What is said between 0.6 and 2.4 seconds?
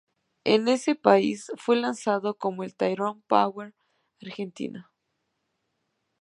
ese país fue lanzado